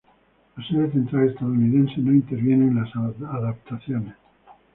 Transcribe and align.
La 0.57 0.63
sede 0.67 0.91
central 0.93 1.29
estadounidense 1.29 1.97
no 1.97 2.11
interviene 2.11 2.65
en 2.65 2.81
las 2.81 2.89
adaptaciones. 3.29 4.15